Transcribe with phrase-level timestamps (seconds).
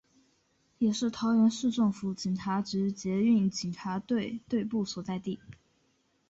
[0.79, 5.39] 也是桃园市政府警察局捷运警察队队部所在地。